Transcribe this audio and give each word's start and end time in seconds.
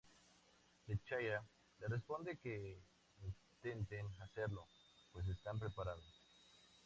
T'Challa 0.87 1.43
le 1.81 1.87
responde 1.93 2.29
"Que 2.41 2.73
intenten 3.21 4.07
hacerlo", 4.19 4.67
pues 5.11 5.27
están 5.27 5.59
preparados. 5.59 6.23